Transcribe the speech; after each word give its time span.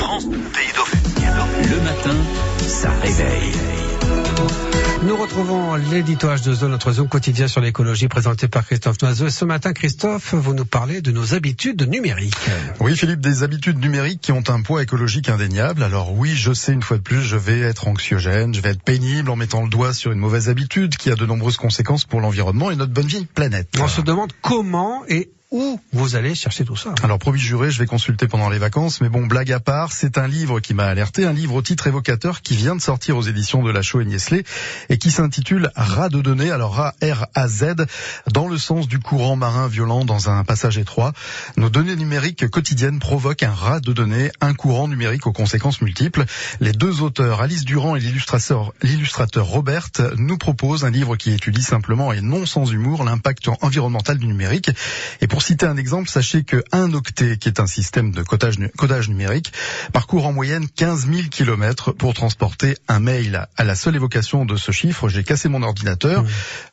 France, 0.00 0.24
pays 0.24 0.72
Dauphin. 0.74 0.98
Le 1.68 1.80
matin, 1.82 2.16
ça 2.66 2.90
réveille. 3.02 3.52
Nous 5.02 5.14
retrouvons 5.14 5.74
l'éditoire 5.74 6.40
de 6.40 6.54
Zone, 6.54 6.70
notre 6.70 6.92
zone 6.92 7.08
quotidien 7.08 7.48
sur 7.48 7.60
l'écologie 7.60 8.08
présenté 8.08 8.48
par 8.48 8.64
Christophe 8.64 9.02
Noiseau. 9.02 9.26
Et 9.26 9.30
ce 9.30 9.44
matin, 9.44 9.74
Christophe, 9.74 10.32
vous 10.34 10.54
nous 10.54 10.64
parlez 10.64 11.02
de 11.02 11.12
nos 11.12 11.34
habitudes 11.34 11.86
numériques. 11.86 12.34
Oui, 12.80 12.96
Philippe, 12.96 13.20
des 13.20 13.42
habitudes 13.42 13.78
numériques 13.78 14.22
qui 14.22 14.32
ont 14.32 14.42
un 14.48 14.62
poids 14.62 14.82
écologique 14.82 15.28
indéniable. 15.28 15.82
Alors 15.82 16.14
oui, 16.14 16.30
je 16.34 16.54
sais, 16.54 16.72
une 16.72 16.82
fois 16.82 16.96
de 16.96 17.02
plus, 17.02 17.20
je 17.20 17.36
vais 17.36 17.60
être 17.60 17.86
anxiogène, 17.86 18.54
je 18.54 18.62
vais 18.62 18.70
être 18.70 18.82
pénible 18.82 19.28
en 19.28 19.36
mettant 19.36 19.62
le 19.62 19.68
doigt 19.68 19.92
sur 19.92 20.12
une 20.12 20.18
mauvaise 20.18 20.48
habitude 20.48 20.96
qui 20.96 21.10
a 21.10 21.14
de 21.14 21.26
nombreuses 21.26 21.58
conséquences 21.58 22.06
pour 22.06 22.22
l'environnement 22.22 22.70
et 22.70 22.76
notre 22.76 22.92
bonne 22.92 23.06
vie 23.06 23.26
planète. 23.26 23.68
On 23.78 23.88
se 23.88 24.00
demande 24.00 24.32
comment 24.40 25.02
et 25.08 25.30
où 25.50 25.80
vous 25.92 26.14
allez 26.14 26.34
chercher 26.34 26.64
tout 26.64 26.76
ça 26.76 26.94
Alors 27.02 27.18
promis 27.18 27.40
juré, 27.40 27.70
je 27.70 27.78
vais 27.78 27.86
consulter 27.86 28.28
pendant 28.28 28.48
les 28.48 28.58
vacances, 28.58 29.00
mais 29.00 29.08
bon, 29.08 29.26
blague 29.26 29.50
à 29.50 29.60
part, 29.60 29.92
c'est 29.92 30.18
un 30.18 30.28
livre 30.28 30.60
qui 30.60 30.74
m'a 30.74 30.84
alerté, 30.84 31.24
un 31.24 31.32
livre 31.32 31.54
au 31.54 31.62
titre 31.62 31.86
évocateur 31.86 32.42
qui 32.42 32.54
vient 32.54 32.76
de 32.76 32.80
sortir 32.80 33.16
aux 33.16 33.22
éditions 33.22 33.62
de 33.62 33.70
La 33.70 33.82
Chaux 33.82 34.00
et 34.00 34.04
Niesley 34.04 34.44
et 34.88 34.98
qui 34.98 35.10
s'intitule 35.10 35.70
Rat 35.74 36.08
de 36.08 36.20
données, 36.20 36.50
alors 36.50 36.92
R-A-Z, 37.02 37.74
dans 38.32 38.46
le 38.46 38.58
sens 38.58 38.86
du 38.86 39.00
courant 39.00 39.36
marin 39.36 39.66
violent 39.66 40.04
dans 40.04 40.30
un 40.30 40.44
passage 40.44 40.78
étroit. 40.78 41.12
Nos 41.56 41.68
données 41.68 41.96
numériques 41.96 42.48
quotidiennes 42.48 43.00
provoquent 43.00 43.42
un 43.42 43.52
rat 43.52 43.80
de 43.80 43.92
données, 43.92 44.30
un 44.40 44.54
courant 44.54 44.86
numérique 44.86 45.26
aux 45.26 45.32
conséquences 45.32 45.80
multiples. 45.82 46.24
Les 46.60 46.72
deux 46.72 47.02
auteurs, 47.02 47.40
Alice 47.40 47.64
Durand 47.64 47.96
et 47.96 48.00
l'illustrateur, 48.00 48.72
l'illustrateur 48.82 49.46
Robert, 49.46 49.88
nous 50.16 50.38
proposent 50.38 50.84
un 50.84 50.90
livre 50.90 51.16
qui 51.16 51.32
étudie 51.32 51.62
simplement 51.62 52.12
et 52.12 52.20
non 52.20 52.46
sans 52.46 52.70
humour 52.70 53.04
l'impact 53.04 53.48
environnemental 53.60 54.18
du 54.18 54.26
numérique. 54.26 54.70
Et 55.20 55.26
pour 55.26 55.39
citer 55.42 55.66
un 55.66 55.76
exemple, 55.76 56.08
sachez 56.08 56.44
que 56.44 56.62
un 56.72 56.92
octet, 56.92 57.36
qui 57.36 57.48
est 57.48 57.60
un 57.60 57.66
système 57.66 58.12
de 58.12 58.22
codage, 58.22 58.56
codage 58.76 59.08
numérique, 59.08 59.52
parcourt 59.92 60.26
en 60.26 60.32
moyenne 60.32 60.68
15 60.68 61.06
000 61.10 61.28
kilomètres 61.30 61.92
pour 61.92 62.14
transporter 62.14 62.76
un 62.88 63.00
mail. 63.00 63.46
À 63.56 63.64
la 63.64 63.74
seule 63.74 63.96
évocation 63.96 64.44
de 64.44 64.56
ce 64.56 64.72
chiffre, 64.72 65.08
j'ai 65.08 65.24
cassé 65.24 65.48
mon 65.48 65.62
ordinateur. 65.62 66.24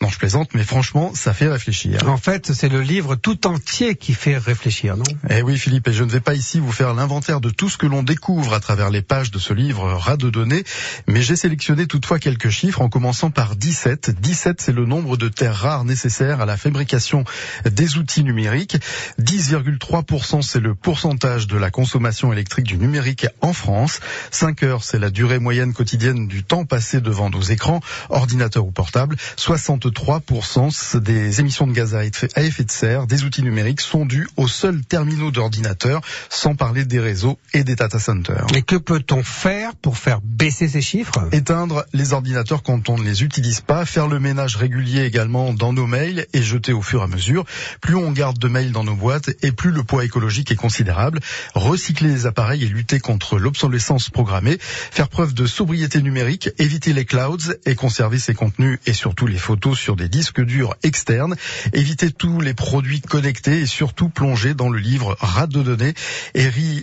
Non, 0.00 0.08
je 0.08 0.18
plaisante, 0.18 0.50
mais 0.54 0.64
franchement, 0.64 1.12
ça 1.14 1.32
fait 1.32 1.48
réfléchir. 1.48 2.08
En 2.08 2.16
fait, 2.16 2.52
c'est 2.52 2.68
le 2.68 2.80
livre 2.80 3.16
tout 3.16 3.46
entier 3.46 3.96
qui 3.96 4.14
fait 4.14 4.38
réfléchir, 4.38 4.96
non? 4.96 5.04
Eh 5.30 5.42
oui, 5.42 5.58
Philippe, 5.58 5.88
et 5.88 5.92
je 5.92 6.04
ne 6.04 6.10
vais 6.10 6.20
pas 6.20 6.34
ici 6.34 6.60
vous 6.60 6.72
faire 6.72 6.94
l'inventaire 6.94 7.40
de 7.40 7.50
tout 7.50 7.68
ce 7.68 7.76
que 7.76 7.86
l'on 7.86 8.02
découvre 8.02 8.54
à 8.54 8.60
travers 8.60 8.90
les 8.90 9.02
pages 9.02 9.30
de 9.30 9.38
ce 9.38 9.52
livre 9.52 9.92
ras 9.92 10.16
de 10.16 10.30
données, 10.30 10.64
mais 11.06 11.22
j'ai 11.22 11.36
sélectionné 11.36 11.86
toutefois 11.86 12.18
quelques 12.18 12.50
chiffres 12.50 12.80
en 12.80 12.88
commençant 12.88 13.30
par 13.30 13.56
17. 13.56 14.10
17, 14.20 14.60
c'est 14.60 14.72
le 14.72 14.86
nombre 14.86 15.16
de 15.16 15.28
terres 15.28 15.56
rares 15.56 15.84
nécessaires 15.84 16.40
à 16.40 16.46
la 16.46 16.56
fabrication 16.56 17.24
des 17.64 17.96
outils 17.96 18.24
numériques 18.24 18.53
10,3% 18.54 20.42
c'est 20.42 20.60
le 20.60 20.74
pourcentage 20.74 21.46
de 21.46 21.56
la 21.56 21.70
consommation 21.70 22.32
électrique 22.32 22.66
du 22.66 22.78
numérique 22.78 23.26
en 23.40 23.52
France. 23.52 24.00
5 24.30 24.62
heures, 24.62 24.84
c'est 24.84 24.98
la 24.98 25.10
durée 25.10 25.38
moyenne 25.38 25.72
quotidienne 25.72 26.26
du 26.26 26.44
temps 26.44 26.64
passé 26.64 27.00
devant 27.00 27.30
nos 27.30 27.42
écrans, 27.42 27.80
ordinateurs 28.10 28.66
ou 28.66 28.70
portables. 28.70 29.16
63% 29.36 30.98
des 30.98 31.40
émissions 31.40 31.66
de 31.66 31.72
gaz 31.72 31.94
à 31.94 32.04
effet 32.04 32.64
de 32.64 32.70
serre 32.70 33.06
des 33.06 33.24
outils 33.24 33.42
numériques 33.42 33.80
sont 33.80 34.06
dues 34.06 34.28
aux 34.36 34.48
seuls 34.48 34.82
terminaux 34.82 35.30
d'ordinateurs, 35.30 36.00
sans 36.28 36.54
parler 36.54 36.84
des 36.84 37.00
réseaux 37.00 37.38
et 37.52 37.64
des 37.64 37.76
data 37.76 37.98
centers. 37.98 38.46
Et 38.54 38.62
que 38.62 38.76
peut-on 38.76 39.22
faire 39.22 39.74
pour 39.76 39.98
faire 39.98 40.20
baisser 40.22 40.68
ces 40.68 40.80
chiffres? 40.80 41.28
Éteindre 41.32 41.84
les 41.92 42.12
ordinateurs 42.12 42.62
quand 42.62 42.88
on 42.88 42.98
ne 42.98 43.04
les 43.04 43.22
utilise 43.22 43.60
pas, 43.60 43.84
faire 43.84 44.08
le 44.08 44.20
ménage 44.20 44.56
régulier 44.56 45.04
également 45.04 45.52
dans 45.52 45.72
nos 45.72 45.86
mails 45.86 46.26
et 46.32 46.42
jeter 46.42 46.72
au 46.72 46.82
fur 46.82 47.00
et 47.00 47.04
à 47.04 47.06
mesure. 47.06 47.44
Plus 47.80 47.96
on 47.96 48.12
garde 48.12 48.43
de 48.44 48.48
mails 48.50 48.72
dans 48.72 48.84
nos 48.84 48.94
boîtes 48.94 49.30
et 49.42 49.52
plus 49.52 49.70
le 49.70 49.84
poids 49.84 50.04
écologique 50.04 50.50
est 50.50 50.56
considérable. 50.56 51.20
Recycler 51.54 52.10
les 52.10 52.26
appareils 52.26 52.62
et 52.62 52.68
lutter 52.68 53.00
contre 53.00 53.38
l'obsolescence 53.38 54.10
programmée, 54.10 54.58
faire 54.60 55.08
preuve 55.08 55.32
de 55.32 55.46
sobriété 55.46 56.02
numérique, 56.02 56.50
éviter 56.58 56.92
les 56.92 57.06
clouds 57.06 57.54
et 57.64 57.74
conserver 57.74 58.18
ses 58.18 58.34
contenus 58.34 58.78
et 58.84 58.92
surtout 58.92 59.26
les 59.26 59.38
photos 59.38 59.78
sur 59.78 59.96
des 59.96 60.10
disques 60.10 60.42
durs 60.42 60.74
externes, 60.82 61.36
éviter 61.72 62.10
tous 62.10 62.42
les 62.42 62.52
produits 62.52 63.00
connectés 63.00 63.60
et 63.60 63.66
surtout 63.66 64.10
plonger 64.10 64.52
dans 64.52 64.68
le 64.68 64.78
livre 64.78 65.16
Rat 65.20 65.46
de 65.46 65.62
données 65.62 65.94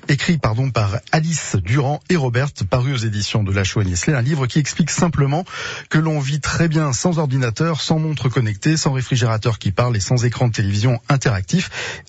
écrit 0.08 0.40
pardon 0.40 0.72
par 0.72 0.98
Alice 1.12 1.58
Durand 1.64 2.00
et 2.10 2.16
Robert 2.16 2.50
paru 2.70 2.94
aux 2.94 2.98
éditions 2.98 3.44
de 3.44 3.52
La 3.52 3.64
Chaux 3.64 3.84
Niesley, 3.84 4.16
un 4.16 4.22
livre 4.22 4.48
qui 4.48 4.58
explique 4.58 4.90
simplement 4.90 5.46
que 5.90 6.00
l'on 6.00 6.20
vit 6.20 6.40
très 6.40 6.68
bien 6.68 6.92
sans 6.92 7.20
ordinateur, 7.20 7.82
sans 7.82 8.00
montre 8.00 8.30
connectée, 8.30 8.78
sans 8.78 8.94
réfrigérateur 8.94 9.60
qui 9.60 9.72
parle 9.72 9.96
et 9.96 10.00
sans 10.00 10.26
écran 10.26 10.48
de 10.48 10.54
télévision 10.54 11.00
interactif 11.08 11.51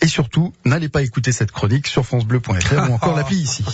et 0.00 0.06
surtout, 0.06 0.52
n'allez 0.64 0.88
pas 0.88 1.02
écouter 1.02 1.32
cette 1.32 1.52
chronique 1.52 1.86
sur 1.86 2.04
francebleu.fr 2.04 2.90
ou 2.90 2.92
encore 2.92 3.16
l'appli 3.16 3.36
ici. 3.36 3.64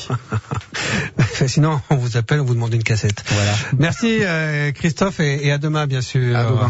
Sinon, 1.47 1.81
on 1.91 1.97
vous 1.97 2.17
appelle, 2.17 2.41
on 2.41 2.45
vous 2.45 2.55
demande 2.55 2.75
une 2.75 2.83
cassette. 2.83 3.25
Voilà. 3.29 3.53
Merci 3.79 4.19
euh, 4.23 4.73
Christophe 4.73 5.21
et, 5.21 5.47
et 5.47 5.53
à 5.53 5.59
demain 5.59 5.87
bien 5.87 6.01
sûr. 6.01 6.37
À 6.37 6.45
demain. 6.45 6.67